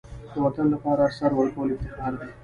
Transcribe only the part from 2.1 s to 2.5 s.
دی.